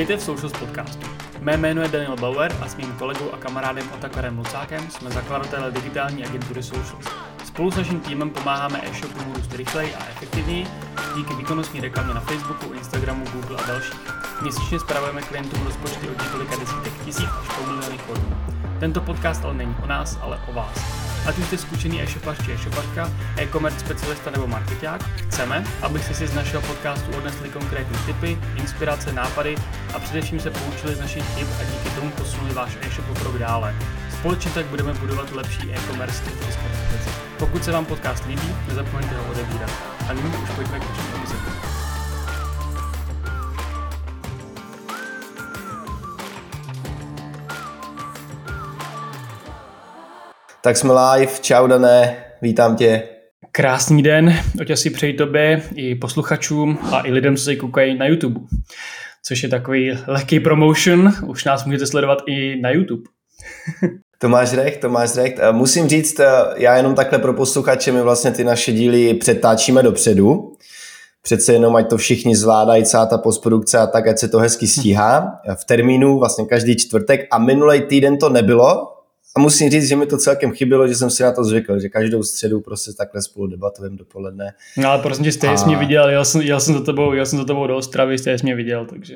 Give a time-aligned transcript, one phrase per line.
[0.00, 1.06] Vítejte v Socials podcastu.
[1.40, 5.70] Mé jméno je Daniel Bauer a s mým kolegou a kamarádem Otakarem Lucákem jsme zakladatelé
[5.70, 7.06] digitální agentury Socials.
[7.44, 10.66] Spolu s naším týmem pomáháme e-shopům růst rychleji a efektivněji
[11.16, 14.00] díky výkonnostní reklamě na Facebooku, Instagramu, Google a dalších.
[14.42, 18.36] Měsíčně spravujeme klientům rozpočty od několika desítek tisíc až po miliony korun.
[18.80, 20.99] Tento podcast ale není o nás, ale o vás.
[21.26, 26.34] Ať už jste zkušený e-shopař či e-shopařka, e-commerce specialista nebo marketák, chceme, abyste si z
[26.34, 29.56] našeho podcastu odnesli konkrétní tipy, inspirace, nápady
[29.94, 33.38] a především se poučili z našich chyb a díky tomu posunuli váš e-shop o krok
[33.38, 33.74] dále.
[34.18, 36.70] Společně tak budeme budovat lepší e-commerce v České.
[37.38, 39.70] Pokud se vám podcast líbí, nezapomeňte ho odebírat.
[40.08, 41.19] A nyní už pojďme k dnešnímu
[50.62, 53.02] Tak jsme live, čau Dané, vítám tě.
[53.52, 58.06] Krásný den, oť si přeji tobě i posluchačům a i lidem, co se koukají na
[58.06, 58.40] YouTube.
[59.24, 63.02] Což je takový lehký promotion, už nás můžete sledovat i na YouTube.
[64.18, 65.38] To máš recht, to máš recht.
[65.52, 66.20] Musím říct,
[66.56, 70.52] já jenom takhle pro posluchače, my vlastně ty naše díly přetáčíme dopředu.
[71.22, 74.66] Přece jenom, ať to všichni zvládají, celá ta postprodukce a tak, ať se to hezky
[74.66, 75.40] stíhá.
[75.54, 78.99] V termínu vlastně každý čtvrtek a minulý týden to nebylo,
[79.36, 81.88] a musím říct, že mi to celkem chybělo, že jsem si na to zvykl, že
[81.88, 84.52] každou středu prostě takhle spolu debatujeme dopoledne.
[84.76, 85.64] No ale prostě jste a...
[85.66, 88.36] mě viděl, jel jsem, jel jsem za tebou, jel jsem za tebou do Ostravy, jste
[88.42, 89.14] mě viděl, takže...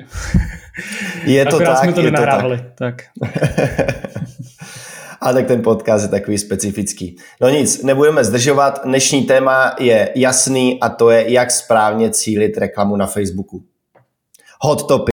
[1.25, 2.45] Je to tak, jsme to je to tak.
[2.75, 3.03] tak.
[5.21, 7.15] A tak ten podcast je takový specifický.
[7.41, 8.81] No nic, nebudeme zdržovat.
[8.85, 13.63] Dnešní téma je jasný a to je, jak správně cílit reklamu na Facebooku.
[14.61, 15.14] Hot topic.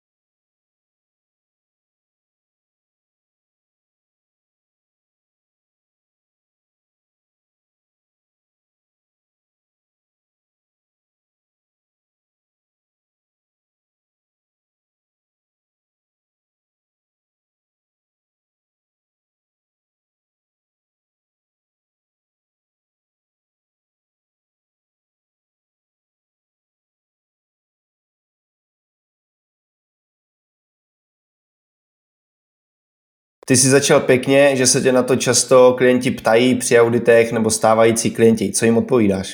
[33.45, 37.49] Ty jsi začal pěkně, že se tě na to často klienti ptají při auditech nebo
[37.49, 38.51] stávající klienti.
[38.51, 39.33] Co jim odpovídáš?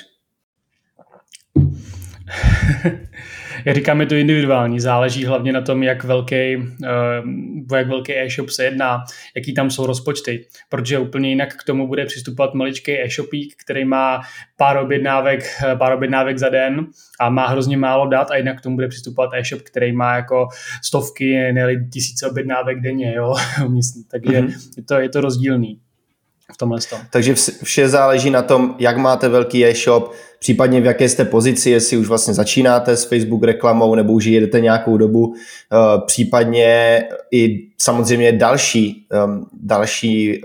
[3.65, 8.49] Jak říkám, je to individuální, záleží hlavně na tom, jak velký, uh, jak velký e-shop
[8.49, 9.03] se jedná,
[9.35, 14.21] jaký tam jsou rozpočty, protože úplně jinak k tomu bude přistupovat maličký e-shopík, který má
[14.57, 16.87] pár objednávek, eh, pár objednávek za den
[17.19, 20.47] a má hrozně málo dat a jinak k tomu bude přistupovat e-shop, který má jako
[20.83, 23.35] stovky, ne tisíce objednávek denně, jo,
[24.11, 24.71] takže mm-hmm.
[24.77, 25.79] je, to, je to rozdílný
[26.53, 26.99] v tomhle tom.
[27.09, 31.97] Takže vše záleží na tom, jak máte velký e-shop, případně v jaké jste pozici, jestli
[31.97, 38.31] už vlastně začínáte s Facebook reklamou nebo už jedete nějakou dobu, eh, případně i samozřejmě
[38.31, 40.41] další, ehm, další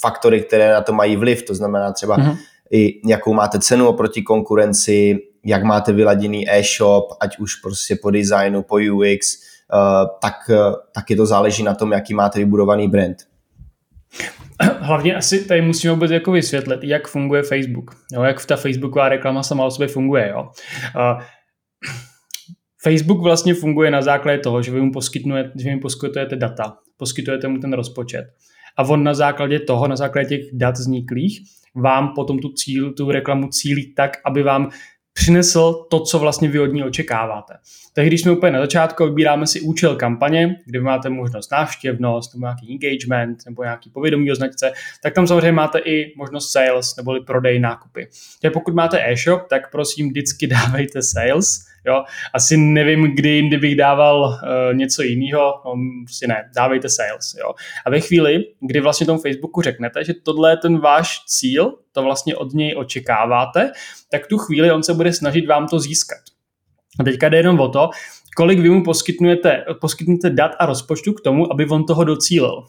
[0.00, 2.36] faktory, které na to mají vliv, to znamená třeba mm-hmm.
[2.70, 8.62] i jakou máte cenu oproti konkurenci, jak máte vyladěný e-shop, ať už prostě po designu,
[8.62, 9.36] po UX,
[9.72, 13.16] eh, tak, eh, taky to záleží na tom, jaký máte vybudovaný brand.
[14.80, 19.42] hlavně asi tady musíme vůbec jako vysvětlit, jak funguje Facebook, jo, jak ta Facebooková reklama
[19.42, 20.28] sama o sobě funguje.
[20.28, 20.42] Jo.
[20.96, 21.22] Uh,
[22.82, 27.48] Facebook vlastně funguje na základě toho, že vy mu, poskytujete, že mu poskytujete data, poskytujete
[27.48, 28.24] mu ten rozpočet.
[28.76, 31.40] A on na základě toho, na základě těch dat vzniklých,
[31.74, 34.70] vám potom tu, cíl, tu reklamu cílí tak, aby vám
[35.20, 37.54] přinesl to, co vlastně vy od ní očekáváte.
[37.94, 42.46] Tak když jsme úplně na začátku, vybíráme si účel kampaně, kde máte možnost návštěvnost, nebo
[42.46, 44.72] nějaký engagement, nebo nějaký povědomí o značce,
[45.02, 48.08] tak tam samozřejmě máte i možnost sales, neboli prodej nákupy.
[48.40, 52.04] Takže pokud máte e-shop, tak prosím vždycky dávejte sales, Jo?
[52.34, 55.72] Asi nevím, kdy jindy bych dával uh, něco jiného, no,
[56.04, 57.34] prostě ne, dávejte sales.
[57.38, 57.54] Jo?
[57.86, 62.02] A ve chvíli, kdy vlastně tomu Facebooku řeknete, že tohle je ten váš cíl, to
[62.02, 63.72] vlastně od něj očekáváte,
[64.10, 66.18] tak tu chvíli on se bude snažit vám to získat.
[67.00, 67.90] A teďka jde jenom o to,
[68.36, 72.64] kolik vy mu poskytnete, poskytnete dat a rozpočtu k tomu, aby on toho docílil.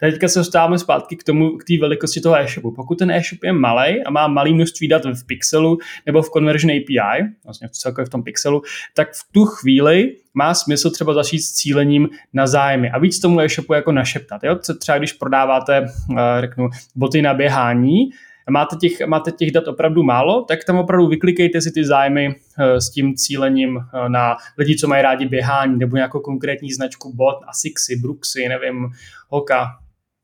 [0.00, 2.70] Teďka se dostáváme zpátky k tomu, k té velikosti toho e-shopu.
[2.70, 6.70] Pokud ten e-shop je malý a má malé množství dat v pixelu nebo v Conversion
[6.70, 8.62] API, vlastně celkově v tom pixelu,
[8.94, 13.40] tak v tu chvíli má smysl třeba začít s cílením na zájmy a víc tomu
[13.40, 14.44] e-shopu jako našeptat.
[14.44, 14.56] Jo?
[14.78, 15.86] Třeba když prodáváte,
[16.18, 18.10] eh, řeknu, boty na běhání,
[18.50, 22.80] máte těch, máte těch dat opravdu málo, tak tam opravdu vyklikejte si ty zájmy eh,
[22.80, 27.36] s tím cílením eh, na lidi, co mají rádi běhání, nebo nějakou konkrétní značku bot,
[27.48, 28.88] Asixy, Brooksy, nevím,
[29.28, 29.66] Hoka.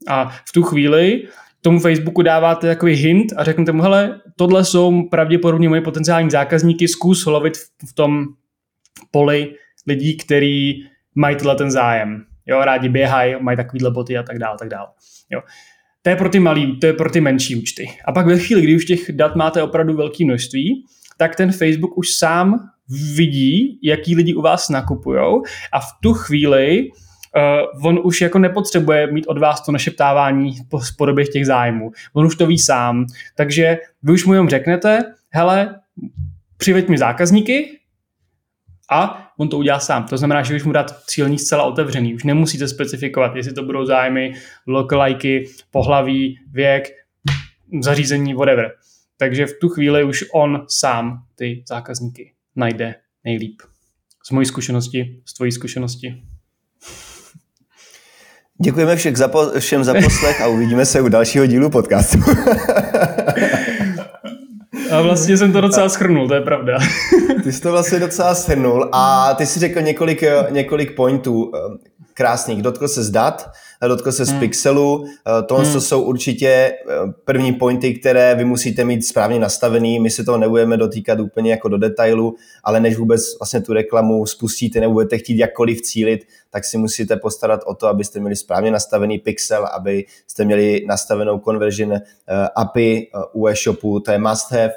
[0.08, 1.28] A v tu chvíli
[1.60, 6.88] tomu Facebooku dáváte takový hint a řeknete mu, hele, tohle jsou pravděpodobně moje potenciální zákazníky,
[6.88, 7.56] zkus lovit
[7.88, 8.24] v tom
[9.10, 9.54] poli
[9.86, 10.74] lidí, který
[11.14, 12.24] mají tohle ten zájem.
[12.46, 14.88] Jo, rádi běhají, mají takovýhle boty a tak dále, tak dále.
[15.30, 15.40] Jo.
[16.02, 17.90] To je pro ty malý, to je pro ty menší účty.
[18.04, 20.84] A pak ve chvíli, kdy už těch dat máte opravdu velké množství,
[21.16, 22.68] tak ten Facebook už sám
[23.14, 25.42] vidí, jaký lidi u vás nakupují
[25.72, 26.88] a v tu chvíli
[27.80, 31.90] uh, on už jako nepotřebuje mít od vás to našeptávání po, podobě těch zájmů.
[32.12, 33.06] On už to ví sám.
[33.36, 35.80] Takže vy už mu jenom řeknete, hele,
[36.56, 37.77] přiveď mi zákazníky
[38.90, 40.04] a on to udělá sám.
[40.04, 42.14] To znamená, že už mu dát cílní zcela otevřený.
[42.14, 44.34] Už nemusíte specifikovat, jestli to budou zájmy,
[44.66, 46.88] lokalajky, pohlaví, věk,
[47.82, 48.72] zařízení, whatever.
[49.16, 52.94] Takže v tu chvíli už on sám ty zákazníky najde
[53.24, 53.62] nejlíp.
[54.26, 56.22] Z mojí zkušenosti, z tvojí zkušenosti.
[58.62, 62.18] Děkujeme všem za, po, všem za poslech a uvidíme se u dalšího dílu podcastu.
[64.98, 66.78] A vlastně jsem to docela schrnul, to je pravda.
[67.44, 71.52] Ty jsi to vlastně docela schrnul a ty si řekl několik, několik pointů
[72.18, 72.62] krásných.
[72.62, 73.50] Dotkl se zdat,
[73.88, 74.40] dotkl se z hmm.
[74.40, 75.04] pixelu.
[75.06, 75.80] Eh, tohle hmm.
[75.80, 76.74] jsou určitě eh,
[77.24, 80.00] první pointy, které vy musíte mít správně nastavený.
[80.00, 82.34] My se toho nebudeme dotýkat úplně jako do detailu,
[82.64, 87.16] ale než vůbec vlastně tu reklamu spustíte nebo budete chtít jakkoliv cílit, tak si musíte
[87.16, 92.02] postarat o to, abyste měli správně nastavený pixel, abyste měli nastavenou conversion eh,
[92.56, 94.72] API u e-shopu, to je must have,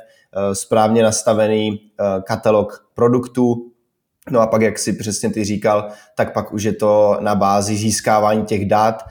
[0.53, 1.91] správně nastavený
[2.23, 3.71] katalog produktů,
[4.29, 7.75] No a pak, jak si přesně ty říkal, tak pak už je to na bázi
[7.75, 9.03] získávání těch dat,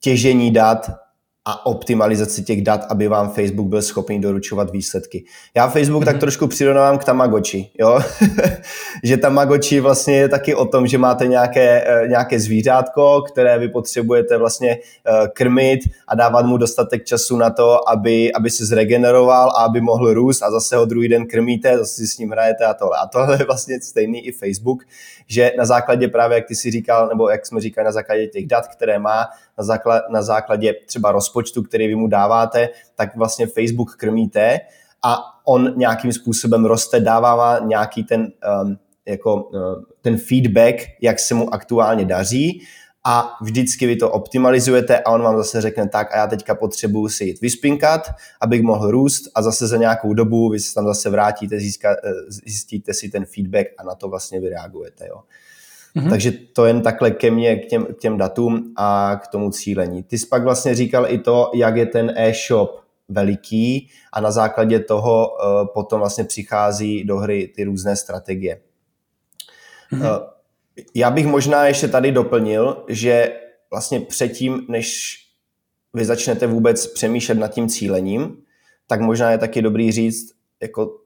[0.00, 0.90] těžení dat
[1.50, 5.24] a optimalizaci těch dat, aby vám Facebook byl schopný doručovat výsledky.
[5.56, 6.06] Já Facebook mm-hmm.
[6.06, 6.20] tak mhm.
[6.20, 8.00] trošku přirovnávám k Tamagotchi, jo?
[9.04, 13.68] že Tamagotchi vlastně je taky o tom, že máte nějaké, eh, nějaké zvířátko, které vy
[13.68, 19.50] potřebujete vlastně eh, krmit a dávat mu dostatek času na to, aby, aby se zregeneroval
[19.50, 22.64] a aby mohl růst a zase ho druhý den krmíte, zase si s ním hrajete
[22.64, 22.98] a tohle.
[22.98, 24.84] A tohle je vlastně stejný i Facebook,
[25.26, 28.46] že na základě právě, jak ty si říkal, nebo jak jsme říkali, na základě těch
[28.46, 29.26] dat, které má,
[29.58, 34.60] na, základ, na základě třeba rozpočtu, který vy mu dáváte, tak vlastně Facebook krmíte
[35.04, 38.32] a on nějakým způsobem roste, dává nějaký ten,
[38.62, 39.60] um, jako, uh,
[40.02, 42.62] ten feedback, jak se mu aktuálně daří
[43.06, 47.08] a vždycky vy to optimalizujete a on vám zase řekne tak a já teďka potřebuju
[47.08, 51.10] si jít vyspinkat, abych mohl růst a zase za nějakou dobu vy se tam zase
[51.10, 55.06] vrátíte, získá, eh, zjistíte si ten feedback a na to vlastně vy reagujete.
[55.06, 55.22] Jo.
[55.98, 56.10] Mm-hmm.
[56.10, 60.02] Takže to jen takhle ke mně, k těm, k těm datům a k tomu cílení.
[60.02, 64.80] Ty jsi pak vlastně říkal i to, jak je ten e-shop veliký a na základě
[64.80, 68.60] toho uh, potom vlastně přichází do hry ty různé strategie.
[69.92, 70.18] Mm-hmm.
[70.18, 70.26] Uh,
[70.94, 73.32] já bych možná ještě tady doplnil, že
[73.70, 75.16] vlastně předtím, než
[75.94, 78.36] vy začnete vůbec přemýšlet nad tím cílením,
[78.86, 80.98] tak možná je taky dobrý říct, jako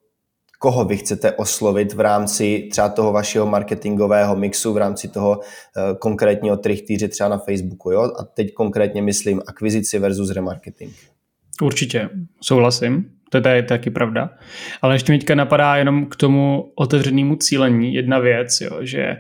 [0.63, 5.99] koho vy chcete oslovit v rámci třeba toho vašeho marketingového mixu, v rámci toho uh,
[5.99, 7.91] konkrétního trichtýře třeba na Facebooku.
[7.91, 8.03] Jo?
[8.03, 10.93] A teď konkrétně myslím akvizici versus remarketing.
[11.63, 12.09] Určitě,
[12.43, 13.05] souhlasím.
[13.31, 14.31] To je taky pravda.
[14.83, 19.17] Ale ještě mi teďka napadá jenom k tomu otevřenému cílení jedna věc, jo, že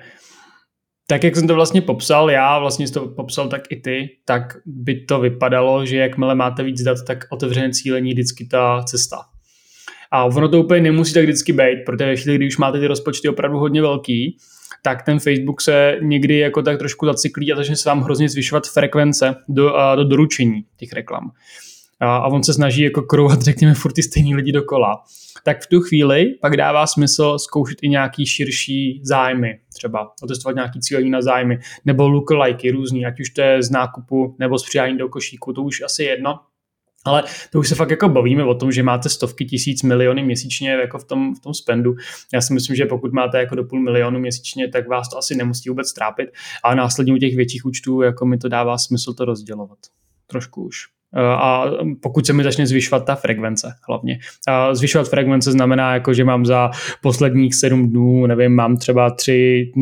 [1.06, 5.04] tak, jak jsem to vlastně popsal, já vlastně to popsal tak i ty, tak by
[5.04, 9.31] to vypadalo, že jakmile máte víc dat, tak otevřené cílení vždycky ta cesta.
[10.12, 13.28] A ono to úplně nemusí tak vždycky být, protože ve chvíli, už máte ty rozpočty
[13.28, 14.36] opravdu hodně velký,
[14.82, 18.66] tak ten Facebook se někdy jako tak trošku zacyklí a začne se vám hrozně zvyšovat
[18.66, 21.30] frekvence do, do doručení těch reklam.
[22.00, 25.02] A, a on se snaží jako krouhat, řekněme, furt ty stejný lidi dokola.
[25.44, 30.80] Tak v tu chvíli pak dává smysl zkoušet i nějaký širší zájmy, třeba otestovat nějaký
[30.80, 34.98] cílení na zájmy, nebo lookalikey různý, ať už to je z nákupu nebo z přidání
[34.98, 36.38] do košíku, to už asi jedno,
[37.04, 40.70] ale to už se fakt jako bavíme o tom, že máte stovky tisíc miliony měsíčně
[40.70, 41.94] jako v tom, v tom spendu.
[42.34, 45.34] Já si myslím, že pokud máte jako do půl milionu měsíčně, tak vás to asi
[45.34, 46.30] nemusí vůbec trápit.
[46.64, 49.78] A následně u těch větších účtů jako mi to dává smysl to rozdělovat.
[50.26, 51.01] Trošku už.
[51.20, 51.64] A
[52.02, 54.18] pokud se mi začne zvyšovat ta frekvence hlavně.
[54.48, 56.70] A zvyšovat frekvence znamená, jako, že mám za
[57.02, 59.72] posledních sedm dnů, nevím, mám třeba tři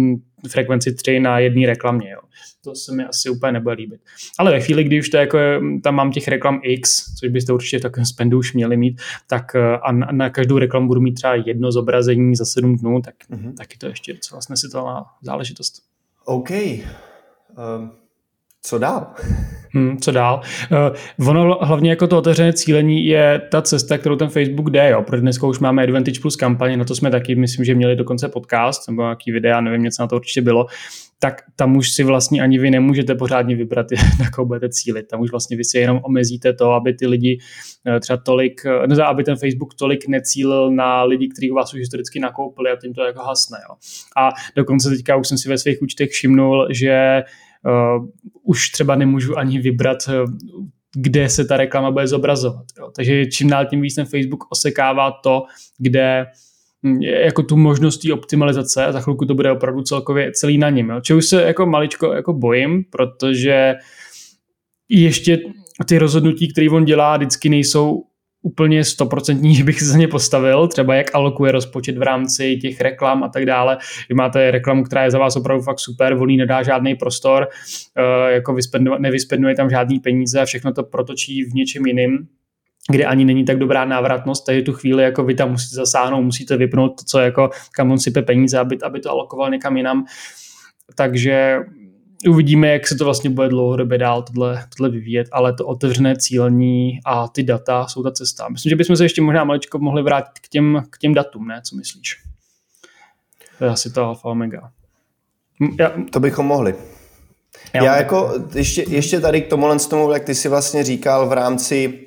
[0.49, 2.11] frekvenci 3 na jedné reklamě.
[2.11, 2.21] Jo.
[2.65, 4.01] To se mi asi úplně nebude líbit.
[4.39, 5.39] Ale ve chvíli, kdy už to jako,
[5.83, 9.55] tam mám těch reklam X, což byste určitě v takovém spendu už měli mít, tak
[9.55, 13.15] eh, a na, na každou reklamu budu mít třeba jedno zobrazení za 7 dnů, tak
[13.31, 13.55] mm-hmm.
[13.55, 15.83] taky to ještě docela snesitelná záležitost.
[16.25, 16.51] OK.
[16.51, 17.93] Um,
[18.63, 19.15] co dál?
[19.73, 20.41] Hmm, co dál?
[21.19, 25.03] Uh, ono hlavně jako to otevřené cílení je ta cesta, kterou ten Facebook jde, jo.
[25.03, 28.29] Protože dneska už máme Advantage Plus kampaně, na to jsme taky, myslím, že měli dokonce
[28.29, 30.67] podcast nebo nějaký videa, nevím, něco na to určitě bylo
[31.23, 33.87] tak tam už si vlastně ani vy nemůžete pořádně vybrat,
[34.21, 35.09] na koho budete cílit.
[35.09, 37.39] Tam už vlastně vy si jenom omezíte to, aby ty lidi
[37.87, 41.75] eh, třeba tolik, eh, ne, aby ten Facebook tolik necílil na lidi, kteří u vás
[41.75, 43.59] už historicky nakoupili a tím to jako hasne.
[43.69, 43.75] Jo.
[44.17, 47.23] A dokonce teďka už jsem si ve svých účtech všimnul, že
[47.65, 48.07] uh,
[48.43, 49.99] už třeba nemůžu ani vybrat
[50.97, 52.65] kde se ta reklama bude zobrazovat.
[52.79, 52.91] Jo.
[52.97, 55.43] Takže čím dál tím víc ten Facebook osekává to,
[55.79, 56.27] kde
[56.87, 60.71] Hm, jako tu možnost té optimalizace a za chvilku to bude opravdu celkově celý na
[60.71, 60.91] něm.
[60.91, 61.17] Jo.
[61.17, 63.75] už se jako maličko jako bojím, protože
[64.89, 65.39] ještě
[65.87, 68.03] ty rozhodnutí, které on dělá, vždycky nejsou
[68.43, 72.81] úplně stoprocentní, že bych se za ně postavil, třeba jak alokuje rozpočet v rámci těch
[72.81, 73.79] reklam a tak dále.
[74.09, 77.49] Vy máte reklamu, která je za vás opravdu fakt super, volí nedá žádný prostor,
[77.97, 78.57] eh, jako
[78.99, 82.29] nevyspenduje tam žádný peníze a všechno to protočí v něčem jiným,
[82.91, 86.57] kde ani není tak dobrá návratnost, takže tu chvíli jako vy tam musíte zasáhnout, musíte
[86.57, 90.05] vypnout to, co jako, kam on sype peníze, aby, aby to alokoval někam jinam.
[90.95, 91.59] Takže
[92.29, 97.01] uvidíme, jak se to vlastně bude dlouhodobě dál tohle, tohle vyvíjet, ale to otevřené cílení
[97.07, 98.49] a ty data jsou ta cesta.
[98.49, 101.61] Myslím, že bychom se ještě možná maličko mohli vrátit k těm, k těm datům, ne?
[101.65, 102.23] Co myslíš?
[103.59, 104.71] To je asi to alfa omega.
[105.79, 106.75] Já, to bychom mohli.
[107.75, 111.29] Já, Já jako ještě, ještě tady k tomu, z tomu, jak ty si vlastně říkal
[111.29, 112.07] v rámci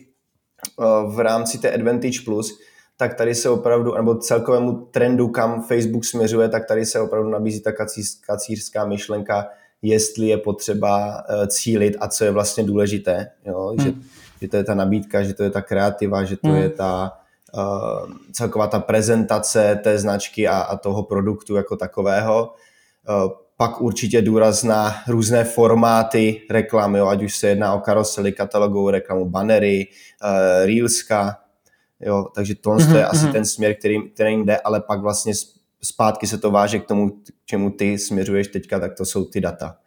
[0.79, 2.59] Eh, v rámci té Advantage Plus,
[2.97, 7.61] tak tady se opravdu, nebo celkovému trendu, kam Facebook směřuje, tak tady se opravdu nabízí
[7.61, 7.71] ta
[8.25, 9.47] kacířská myšlenka,
[9.83, 13.29] jestli je potřeba eh, cílit a co je vlastně důležité.
[13.45, 13.67] Jo?
[13.67, 13.79] Hmm.
[13.79, 13.93] Že,
[14.41, 16.57] že to je ta nabídka, že to je ta kreativa, že to hmm.
[16.57, 17.11] je ta
[17.57, 22.53] uh, celková ta prezentace té značky a, a toho produktu jako takového.
[23.09, 28.31] Uh, pak určitě důraz na různé formáty reklamy, jo, ať už se jedná o karosely,
[28.31, 29.87] katalogovou reklamu, bannery,
[30.23, 31.37] uh, reelska,
[31.99, 32.95] jo, takže to mm-hmm.
[32.95, 33.33] je asi mhm.
[33.33, 35.33] ten směr, který, který jde, ale pak vlastně
[35.83, 39.41] zpátky se to váže k tomu, k čemu ty směřuješ teďka, tak to jsou ty
[39.41, 39.77] data.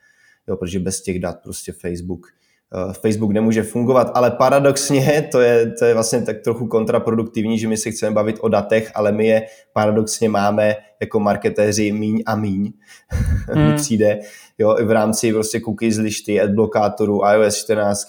[0.49, 2.27] Jo, protože bez těch dat prostě Facebook
[2.75, 7.69] Eh, Facebook nemůže fungovat, ale paradoxně to je, to je vlastně tak trochu kontraproduktivní, že
[7.69, 12.37] my si chceme bavit o datech, ale my je paradoxně máme jako marketéři míň a
[12.37, 12.73] míň,
[13.49, 13.77] hmm.
[13.77, 14.21] přijde,
[14.59, 18.07] jo, i v rámci prostě cookies lišty, adblokátorů, iOS 14,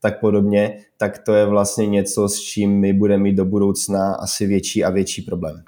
[0.00, 4.46] tak podobně, tak to je vlastně něco, s čím my budeme mít do budoucna asi
[4.46, 5.62] větší a větší problém.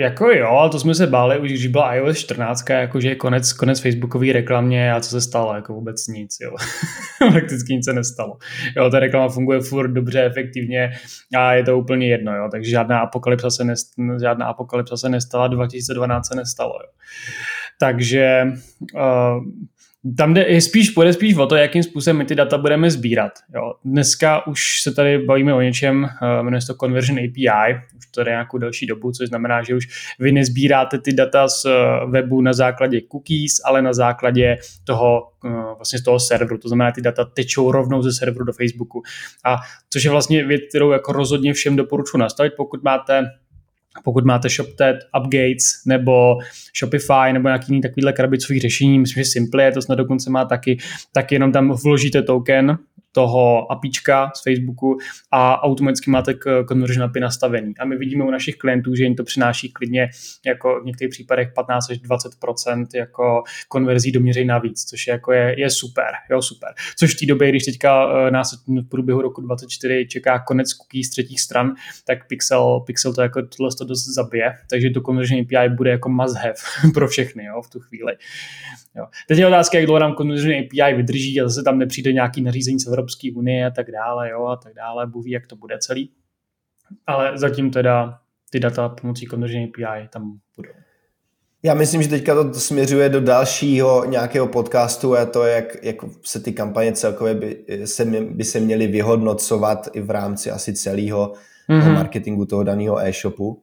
[0.00, 3.80] Jako jo, ale to jsme se báli už, když byla iOS 14, jakože konec, konec
[3.80, 6.56] Facebookové reklamě a co se stalo, jako vůbec nic, jo.
[7.32, 8.38] Prakticky nic se nestalo.
[8.76, 10.92] Jo, ta reklama funguje furt dobře, efektivně
[11.38, 13.88] a je to úplně jedno, jo, takže žádná apokalypsa se, nest,
[14.20, 16.88] žádná apokalypsa se nestala, 2012 se nestalo, jo.
[17.80, 18.46] Takže
[18.94, 19.44] uh,
[20.16, 23.32] tam jde, spíš, půjde spíš o to, jakým způsobem my ty data budeme sbírat.
[23.54, 23.74] Jo.
[23.84, 28.20] Dneska už se tady bavíme o něčem, uh, jmenuje se to Conversion API, už to
[28.20, 29.86] je nějakou další dobu, což znamená, že už
[30.18, 35.52] vy nezbíráte ty data z uh, webu na základě cookies, ale na základě toho, uh,
[35.52, 39.02] vlastně z toho serveru, to znamená, ty data tečou rovnou ze serveru do Facebooku.
[39.44, 39.56] A
[39.90, 43.24] což je vlastně věc, kterou jako rozhodně všem doporučuji nastavit, pokud máte
[44.04, 46.38] pokud máte ShopTet, UpGates nebo
[46.78, 50.78] Shopify nebo nějaký jiný takovýhle krabicový řešení, myslím, že Simple to snad dokonce má taky,
[51.12, 52.78] tak jenom tam vložíte token
[53.18, 54.98] toho apička z Facebooku
[55.30, 56.34] a automaticky máte
[56.68, 57.72] conversion API nastavený.
[57.78, 60.08] A my vidíme u našich klientů, že jim to přináší klidně
[60.46, 65.32] jako v některých případech 15 až 20% jako konverzí do měřej navíc, což je, jako
[65.32, 66.68] je, je super, jo, super.
[66.96, 71.06] Což v té době, když teďka eh, nás v průběhu roku 2024 čeká konec cookies
[71.06, 71.74] z třetích stran,
[72.06, 76.08] tak Pixel, Pixel to jako tohle to dost zabije, takže to conversion API bude jako
[76.08, 76.54] must have
[76.94, 78.12] pro všechny jo, v tu chvíli.
[78.96, 79.06] Jo.
[79.28, 82.80] Teď je otázka, jak dlouho nám conversion API vydrží a zase tam nepřijde nějaký nařízení
[82.80, 85.78] z Evropské unie a tak dále, jo, a tak dále, Bůh ví, jak to bude
[85.78, 86.10] celý.
[87.06, 88.18] Ale zatím teda
[88.50, 90.70] ty data pomocí conversion API tam budou.
[91.62, 96.40] Já myslím, že teďka to směřuje do dalšího nějakého podcastu a to, jak, jak se
[96.40, 101.32] ty kampaně celkově by se, by se měly vyhodnocovat i v rámci asi celého
[101.68, 101.94] mm-hmm.
[101.94, 103.62] marketingu toho daného e-shopu.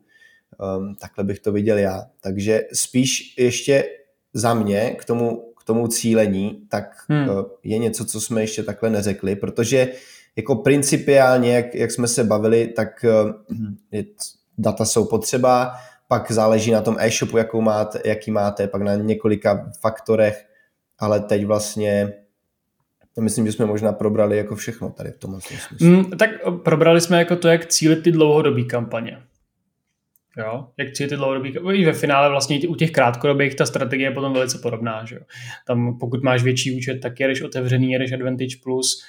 [0.77, 2.03] Um, takhle bych to viděl já.
[2.21, 3.83] Takže spíš ještě
[4.33, 7.29] za mě k tomu, tomu cílení, tak hmm.
[7.29, 9.91] Eh, je něco, co jsme ještě takhle neřekli, protože
[10.35, 13.05] jako principiálně, jak, jak jsme se bavili, tak
[13.93, 14.03] eh,
[14.57, 15.75] data jsou potřeba,
[16.07, 20.45] pak záleží na tom e-shopu, jakou máte, jaký máte, pak na několika faktorech,
[20.99, 22.13] ale teď vlastně
[23.21, 25.87] myslím, že jsme možná probrali jako všechno tady v tomhle smyslu.
[25.87, 26.29] Mm, tak
[26.63, 29.21] probrali jsme jako to, jak cílit ty dlouhodobé kampaně.
[30.37, 30.67] Jo?
[30.77, 34.57] Jak ty dlouhodobých, i ve finále vlastně u těch krátkodobých ta strategie je potom velice
[34.57, 35.05] podobná.
[35.05, 35.21] Že jo?
[35.67, 39.03] Tam pokud máš větší účet, tak jedeš otevřený, jedeš Advantage Plus,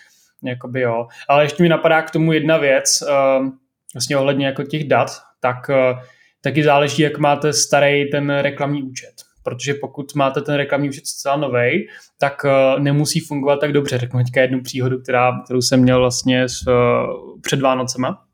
[0.44, 1.06] jakoby jo.
[1.28, 3.48] Ale ještě mi napadá k tomu jedna věc, uh,
[3.94, 5.98] vlastně ohledně jako těch dat, tak uh,
[6.40, 9.12] taky záleží, jak máte starý ten reklamní účet.
[9.42, 13.98] Protože pokud máte ten reklamní účet zcela nový, tak uh, nemusí fungovat tak dobře.
[13.98, 18.25] Řeknu teďka jednu příhodu, která, kterou jsem měl vlastně s, uh, před Vánocema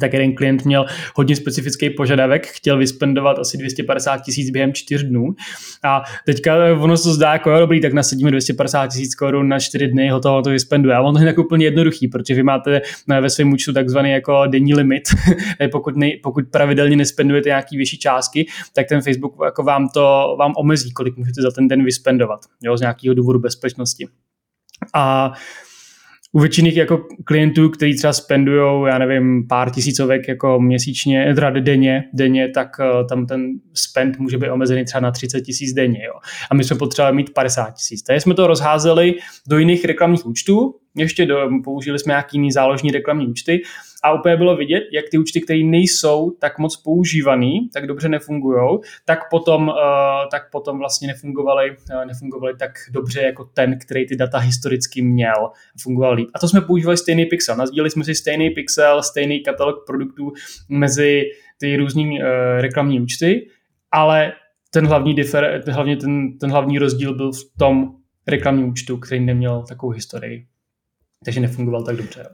[0.00, 5.34] tak jeden klient měl hodně specifický požadavek, chtěl vyspendovat asi 250 tisíc během čtyř dnů
[5.84, 9.88] a teďka ono se zdá jako jo, dobrý, tak nasadíme 250 tisíc korun na čtyři
[9.88, 10.94] dny, hotovo to vyspenduje.
[10.94, 12.80] A ono je tak úplně jednoduchý, protože vy máte
[13.20, 15.02] ve svém účtu takzvaný jako denní limit,
[15.72, 20.52] pokud, ne, pokud pravidelně nespendujete nějaký vyšší částky, tak ten Facebook jako vám to vám
[20.56, 24.08] omezí, kolik můžete za ten den vyspendovat, jo, z nějakého důvodu bezpečnosti.
[24.94, 25.32] A
[26.32, 32.04] u většiny jako klientů, kteří třeba spendují, já nevím, pár tisícovek jako měsíčně, teda denně,
[32.14, 36.04] denně, tak uh, tam ten spend může být omezený třeba na 30 tisíc denně.
[36.04, 36.12] Jo.
[36.50, 38.02] A my jsme potřebovali mít 50 tisíc.
[38.02, 39.14] Takže jsme to rozházeli
[39.48, 43.62] do jiných reklamních účtů, ještě do, použili jsme nějaký jiný záložní reklamní účty
[44.02, 48.78] a úplně bylo vidět, jak ty účty, které nejsou tak moc používaný, tak dobře nefungují,
[49.04, 49.74] tak potom, uh,
[50.30, 55.50] tak potom vlastně nefungovaly, uh, nefungovaly tak dobře jako ten, který ty data historicky měl
[55.82, 56.28] fungoval líp.
[56.34, 57.56] A to jsme používali stejný pixel.
[57.56, 60.32] Nazdíleli jsme si stejný pixel, stejný katalog produktů
[60.68, 61.22] mezi
[61.60, 62.26] ty různý uh,
[62.60, 63.48] reklamní účty,
[63.92, 64.32] ale
[64.70, 67.94] ten hlavní, differ, hlavně ten, ten hlavní rozdíl byl v tom
[68.26, 70.46] reklamním účtu, který neměl takovou historii.
[71.24, 72.24] Takže nefungoval tak dobře.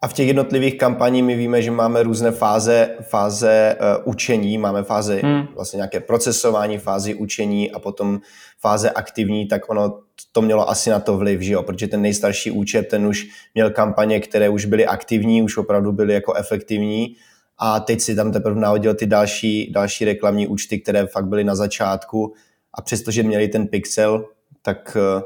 [0.00, 4.82] A v těch jednotlivých kampaních my víme, že máme různé fáze, fáze uh, učení, máme
[4.82, 5.46] fáze hmm.
[5.54, 8.20] vlastně nějaké procesování, fázi učení a potom
[8.60, 9.98] fáze aktivní, tak ono
[10.32, 11.62] to mělo asi na to vliv, že jo?
[11.62, 16.14] protože ten nejstarší účet, ten už měl kampaně, které už byly aktivní, už opravdu byly
[16.14, 17.16] jako efektivní
[17.58, 21.54] a teď si tam teprve nahodil ty další, další reklamní účty, které fakt byly na
[21.54, 22.34] začátku
[22.74, 24.28] a přestože měli ten pixel,
[24.62, 25.22] tak uh,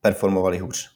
[0.00, 0.95] performovali hůř.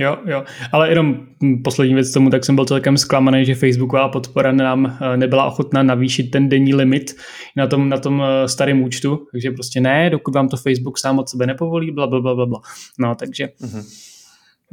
[0.00, 1.26] Jo, jo, ale jenom
[1.64, 5.82] poslední věc tomu, tak jsem byl celkem zklamaný, že Facebooková podpora nám eh, nebyla ochotná
[5.82, 7.16] navýšit ten denní limit
[7.56, 11.18] na tom, na tom eh, starém účtu, takže prostě ne, dokud vám to Facebook sám
[11.18, 12.60] od sebe nepovolí, bla, bla, bla, bla, bla.
[12.98, 13.84] No, takže mm-hmm.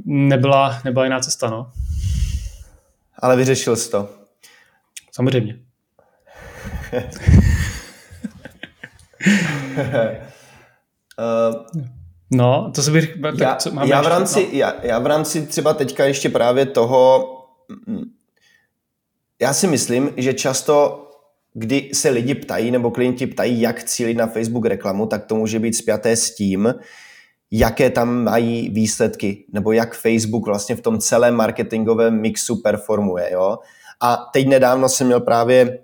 [0.05, 1.72] nebyla, nebyla jiná cesta, no.
[3.20, 4.10] Ale vyřešil jsi to.
[5.12, 5.60] Samozřejmě.
[11.17, 11.84] uh,
[12.32, 13.17] No, to se bych...
[13.22, 14.58] Tak já, co máme já, v rámci, no?
[14.58, 17.31] já, já v rámci třeba teďka ještě právě toho...
[17.88, 18.03] Mm,
[19.42, 21.05] já si myslím, že často
[21.57, 25.59] kdy se lidi ptají nebo klienti ptají, jak cílit na Facebook reklamu, tak to může
[25.59, 26.75] být spjaté s tím,
[27.51, 33.29] jaké tam mají výsledky, nebo jak Facebook vlastně v tom celém marketingovém mixu performuje.
[33.33, 33.57] Jo?
[34.01, 35.79] A teď nedávno jsem měl právě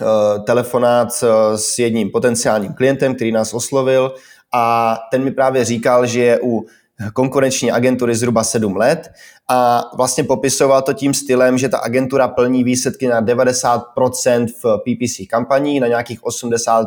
[0.00, 1.08] uh, telefonát
[1.56, 4.14] s jedním potenciálním klientem, který nás oslovil
[4.52, 6.66] a ten mi právě říkal, že je u
[7.12, 9.12] konkurenční agentury zhruba 7 let
[9.48, 15.26] a vlastně popisoval to tím stylem, že ta agentura plní výsledky na 90% v PPC
[15.30, 16.86] kampaní, na nějakých 80%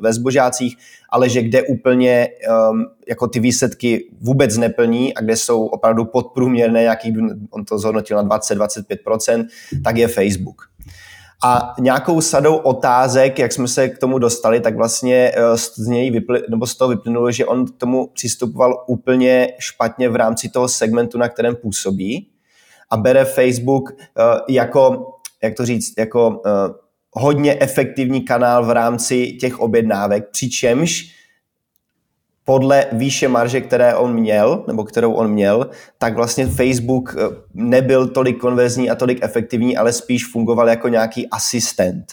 [0.00, 0.76] ve zbožácích,
[1.08, 2.28] ale že kde úplně
[2.70, 7.16] um, jako ty výsledky vůbec neplní a kde jsou opravdu podprůměrné, nějaký,
[7.50, 9.46] on to zhodnotil na 20-25%,
[9.84, 10.67] tak je Facebook.
[11.44, 16.10] A nějakou sadou otázek, jak jsme se k tomu dostali, tak vlastně eh, z něj
[16.10, 20.68] vyply, nebo z toho vyplynulo, že on k tomu přistupoval úplně špatně v rámci toho
[20.68, 22.28] segmentu, na kterém působí.
[22.90, 26.50] A bere Facebook eh, jako, jak to říct, jako eh,
[27.12, 31.17] hodně efektivní kanál v rámci těch objednávek, přičemž
[32.48, 38.08] podle výše marže, které on měl, nebo kterou on měl, tak vlastně Facebook eh, nebyl
[38.08, 42.06] tolik konverzní a tolik efektivní, ale spíš fungoval jako nějaký asistent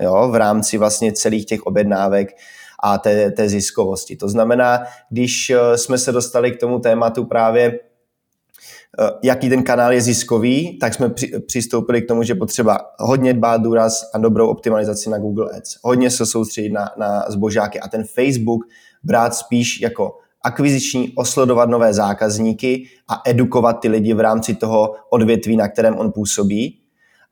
[0.00, 2.28] jo, v rámci vlastně celých těch objednávek
[2.82, 4.16] a té, té ziskovosti.
[4.16, 9.92] To znamená, když eh, jsme se dostali k tomu tématu právě eh, jaký ten kanál
[9.92, 14.48] je ziskový, tak jsme při, přistoupili k tomu, že potřeba hodně dbát důraz a dobrou
[14.48, 15.76] optimalizaci na Google Ads.
[15.82, 18.64] Hodně se soustředit na, na zbožáky a ten Facebook
[19.04, 25.56] brát spíš jako akviziční, osledovat nové zákazníky a edukovat ty lidi v rámci toho odvětví,
[25.56, 26.78] na kterém on působí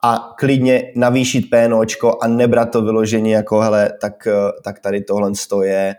[0.05, 4.33] a klidně navýšit PNOčko a nebrat to vyloženě jako hele, tak, eh,
[4.65, 5.95] tak tady tohle je,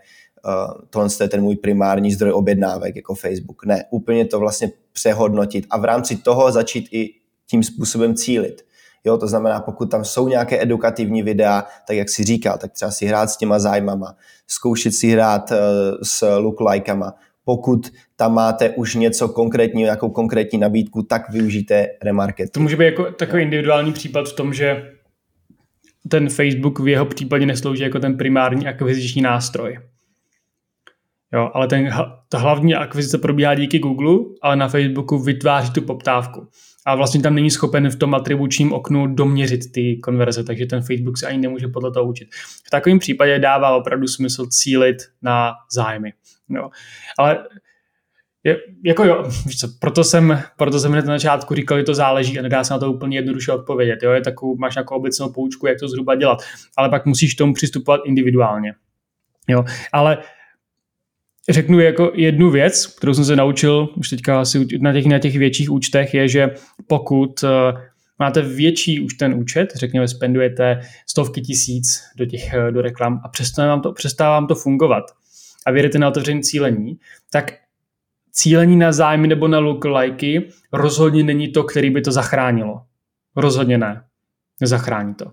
[0.46, 3.66] uh, tohle je ten můj primární zdroj objednávek jako Facebook.
[3.66, 7.10] Ne, úplně to vlastně přehodnotit a v rámci toho začít i
[7.50, 8.67] tím způsobem cílit.
[9.08, 12.92] Jo, to znamená, pokud tam jsou nějaké edukativní videa, tak jak si říkal, tak třeba
[12.92, 14.16] si hrát s těma zájmama,
[14.48, 15.58] zkoušet si hrát uh,
[16.04, 17.14] s lookalikama.
[17.46, 22.54] Pokud tam máte už něco konkrétního, nějakou konkrétní nabídku, tak využijte remarketing.
[22.54, 24.92] To může být jako takový individuální případ v tom, že
[26.10, 29.80] ten Facebook v jeho případě neslouží jako ten primární akviziční nástroj.
[31.34, 31.90] Jo, ale ten,
[32.30, 36.48] ta hlavní akvizice probíhá díky Google, ale na Facebooku vytváří tu poptávku.
[36.88, 41.18] A vlastně tam není schopen v tom atribučním oknu doměřit ty konverze, takže ten Facebook
[41.18, 42.28] se ani nemůže podle toho učit.
[42.66, 46.14] V takovém případě dává opravdu smysl cílit na zájmy.
[46.50, 46.70] Jo.
[47.20, 47.48] Ale
[48.44, 52.42] je, jako jo, co, proto jsem, proto jsem na začátku říkal, že to záleží a
[52.42, 54.04] nedá se na to úplně jednoduše odpovědět.
[54.04, 54.12] Jo?
[54.12, 56.40] Je takovou, máš nějakou obecnou poučku, jak to zhruba dělat,
[56.78, 58.74] ale pak musíš tomu přistupovat individuálně.
[59.48, 59.66] Jo?
[59.92, 60.18] Ale
[61.50, 65.38] řeknu jako jednu věc, kterou jsem se naučil už teďka asi na těch, na těch
[65.38, 66.50] větších účtech, je, že
[66.88, 67.50] pokud uh,
[68.20, 73.30] máte větší už ten účet, řekněme, spendujete stovky tisíc do těch uh, do reklam a
[73.30, 75.04] přestává vám to, přestává vám to fungovat
[75.66, 77.00] a věříte na otevřené cílení,
[77.32, 77.54] tak
[78.32, 82.82] cílení na zájmy nebo na lookalikey rozhodně není to, který by to zachránilo.
[83.36, 84.04] Rozhodně ne.
[84.62, 85.32] Nezachrání to.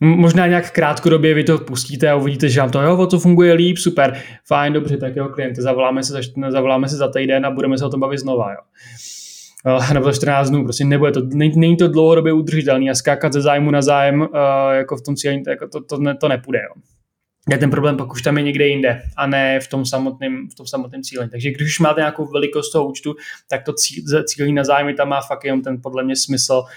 [0.00, 3.78] Možná nějak krátkodobě vy to pustíte a uvidíte, že vám to, jo, to funguje líp,
[3.78, 7.78] super, fajn, dobře, tak jo, klienty, zavoláme se, za, zavoláme se za týden a budeme
[7.78, 8.58] se o tom bavit znova, jo.
[9.94, 13.40] Nebo za 14 dnů, prostě nebude to, není, není to dlouhodobě udržitelný a skákat ze
[13.40, 14.26] zájmu na zájem, uh,
[14.72, 16.82] jako v tom cílení, jako to, to, ne, to nepůjde, jo
[17.48, 20.54] je ten problém pak už tam je někde jinde a ne v tom samotném, v
[20.54, 21.28] tom samotném cíli.
[21.28, 23.14] Takže když už máte nějakou velikost toho účtu,
[23.48, 23.74] tak to
[24.24, 26.68] cílení na zájmy tam má fakt jenom ten podle mě smysl uh,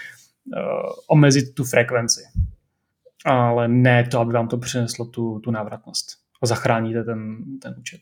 [1.08, 2.20] omezit tu frekvenci.
[3.24, 6.06] Ale ne to, aby vám to přineslo tu, tu návratnost.
[6.42, 8.00] A zachráníte ten, ten účet.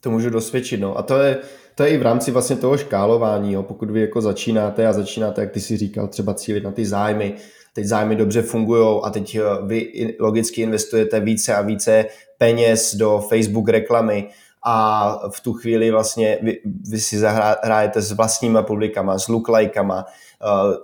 [0.00, 0.98] To můžu dosvědčit, no.
[0.98, 1.38] A to je,
[1.74, 3.62] to je i v rámci vlastně toho škálování, jo.
[3.62, 7.34] pokud vy jako začínáte a začínáte, jak ty si říkal, třeba cílit na ty zájmy,
[7.72, 12.04] teď zájmy dobře fungují a teď eh, vy logicky investujete více a více
[12.38, 14.28] peněz do Facebook reklamy
[14.64, 20.10] a v tu chvíli vlastně vy, vy si zahrajete s vlastníma publikama, s lookalikeama, uh,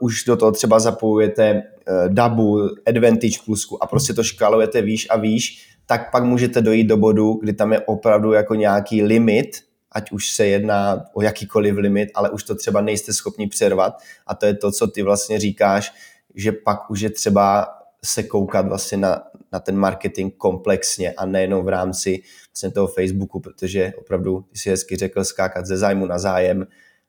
[0.00, 5.16] už do toho třeba zapojujete uh, Dabu, Advantage Plusku a prostě to škalujete výš a
[5.16, 9.62] výš, tak pak můžete dojít do bodu, kdy tam je opravdu jako nějaký limit,
[9.92, 14.34] ať už se jedná o jakýkoliv limit, ale už to třeba nejste schopni přervat a
[14.34, 15.92] to je to, co ty vlastně říkáš,
[16.34, 17.68] že pak už je třeba
[18.04, 23.40] se koukat vlastně na, na ten marketing komplexně a nejenom v rámci vlastně toho Facebooku,
[23.40, 26.66] protože opravdu, ty si hezky řekl, skákat ze zájmu na zájem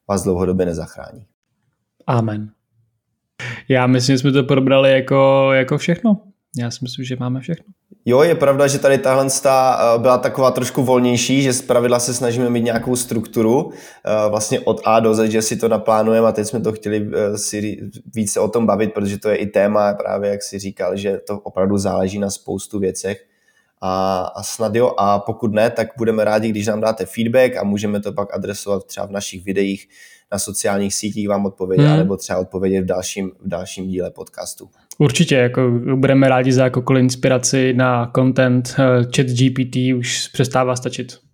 [0.08, 1.26] vás dlouhodobě nezachrání.
[2.08, 2.50] Amen.
[3.70, 6.22] Já myslím, že jsme to probrali jako, jako všechno.
[6.58, 7.66] Já si myslím, že máme všechno.
[8.06, 12.14] Jo, je pravda, že tady tahle eh, byla taková trošku volnější, že z pravidla se
[12.14, 16.32] snažíme mít nějakou strukturu eh, vlastně od A do Z, že si to naplánujeme a
[16.32, 19.94] teď jsme to chtěli eh, si více o tom bavit, protože to je i téma
[19.94, 23.26] právě, jak si říkal, že to opravdu záleží na spoustu věcech
[23.82, 27.64] a, a snad jo, a pokud ne, tak budeme rádi, když nám dáte feedback a
[27.64, 29.88] můžeme to pak adresovat třeba v našich videích
[30.32, 31.98] na sociálních sítích vám odpovědět, hmm.
[31.98, 34.70] nebo třeba odpovědět v dalším, v dalším díle podcastu.
[34.98, 38.76] Určitě, jako budeme rádi za jakoukoliv inspiraci na content.
[38.80, 41.18] Eh, chat GPT už přestává stačit.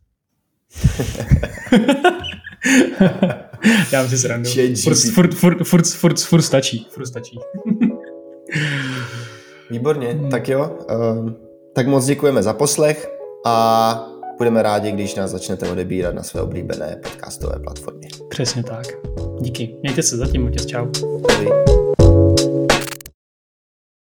[3.91, 4.49] Já si srandu.
[4.84, 6.88] Furt, furt, furt, furt, furt, furt stačí.
[6.89, 7.39] Furt stačí.
[9.69, 10.30] Výborně, hmm.
[10.30, 10.77] tak jo.
[11.15, 13.12] Um, tak moc děkujeme za poslech
[13.45, 14.07] a
[14.38, 18.07] budeme rádi, když nás začnete odebírat na své oblíbené podcastové platformě.
[18.29, 18.86] Přesně tak.
[19.39, 19.75] Díky.
[19.81, 20.88] Mějte se zatím, Matěs, čau.
[21.29, 21.81] Ahoj.